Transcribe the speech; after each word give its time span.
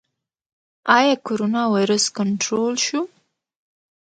آیا 0.97 1.13
کرونا 1.25 1.63
ویروس 1.73 2.05
کنټرول 2.17 2.73
شو؟ 2.85 2.99